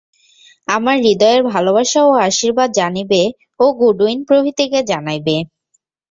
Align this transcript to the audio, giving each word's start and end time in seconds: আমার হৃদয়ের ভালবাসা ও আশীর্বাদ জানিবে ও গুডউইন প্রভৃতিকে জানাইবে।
আমার 0.67 0.97
হৃদয়ের 1.01 1.41
ভালবাসা 1.51 2.01
ও 2.05 2.21
আশীর্বাদ 2.27 2.69
জানিবে 2.79 3.21
ও 3.59 3.65
গুডউইন 3.79 4.19
প্রভৃতিকে 4.27 4.79
জানাইবে। 4.91 5.35